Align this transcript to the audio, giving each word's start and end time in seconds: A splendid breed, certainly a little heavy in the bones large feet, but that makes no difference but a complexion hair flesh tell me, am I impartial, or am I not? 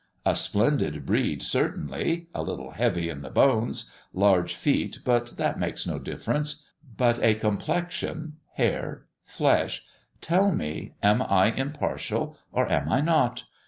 A 0.25 0.35
splendid 0.35 1.05
breed, 1.05 1.43
certainly 1.43 2.27
a 2.33 2.41
little 2.41 2.71
heavy 2.71 3.07
in 3.07 3.21
the 3.21 3.29
bones 3.29 3.93
large 4.13 4.55
feet, 4.55 4.97
but 5.05 5.37
that 5.37 5.59
makes 5.59 5.85
no 5.85 5.99
difference 5.99 6.65
but 6.97 7.19
a 7.21 7.35
complexion 7.35 8.37
hair 8.55 9.05
flesh 9.21 9.83
tell 10.19 10.51
me, 10.51 10.95
am 11.03 11.21
I 11.21 11.51
impartial, 11.51 12.35
or 12.51 12.67
am 12.67 12.89
I 12.91 13.01
not? 13.01 13.43